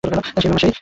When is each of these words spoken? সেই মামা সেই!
সেই 0.35 0.49
মামা 0.49 0.59
সেই! 0.59 0.71